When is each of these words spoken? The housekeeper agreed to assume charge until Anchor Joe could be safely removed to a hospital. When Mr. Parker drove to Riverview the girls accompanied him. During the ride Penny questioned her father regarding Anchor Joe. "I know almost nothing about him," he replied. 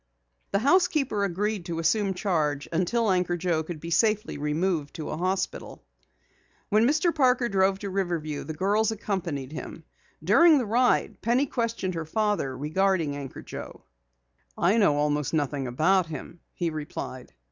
The 0.51 0.57
housekeeper 0.57 1.23
agreed 1.25 1.65
to 1.67 1.77
assume 1.77 2.15
charge 2.15 2.67
until 2.71 3.11
Anchor 3.11 3.37
Joe 3.37 3.61
could 3.61 3.79
be 3.79 3.91
safely 3.91 4.35
removed 4.35 4.95
to 4.95 5.11
a 5.11 5.15
hospital. 5.17 5.83
When 6.69 6.87
Mr. 6.87 7.13
Parker 7.13 7.47
drove 7.47 7.77
to 7.77 7.89
Riverview 7.91 8.43
the 8.45 8.55
girls 8.55 8.89
accompanied 8.91 9.51
him. 9.51 9.83
During 10.23 10.57
the 10.57 10.65
ride 10.65 11.21
Penny 11.21 11.45
questioned 11.45 11.93
her 11.93 12.05
father 12.05 12.57
regarding 12.57 13.15
Anchor 13.15 13.43
Joe. 13.43 13.83
"I 14.57 14.77
know 14.79 14.95
almost 14.97 15.35
nothing 15.35 15.67
about 15.67 16.07
him," 16.07 16.39
he 16.53 16.71
replied. 16.71 17.33